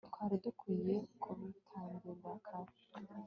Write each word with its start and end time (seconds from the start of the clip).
twari 0.09 0.35
dukwiye 0.43 0.95
kubitangira 1.21 2.29
kare 2.45 2.71